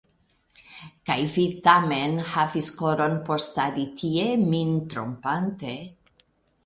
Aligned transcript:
Kaj 1.09 1.17
vi 1.33 1.43
tamen 1.67 2.17
havis 2.31 2.71
koron 2.79 3.13
por 3.29 3.45
stari 3.49 3.87
tie 4.03 4.27
min 4.51 4.73
trompante. 4.95 5.77